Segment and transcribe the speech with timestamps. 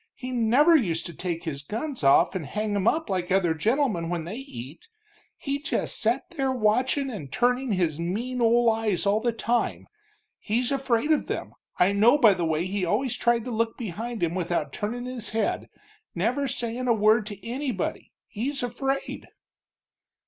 [0.15, 4.09] He never used to take his guns off and hang 'em up like other gentlemen
[4.09, 4.87] when they eat.
[5.37, 9.87] He just set there watchin' and turnin' his mean old eyes all the time.
[10.39, 14.23] He's afraid of them, I know by the way he always tried to look behind
[14.23, 15.69] him without turnin' his head,
[16.15, 19.27] never sayin' a word to anybody, he's afraid."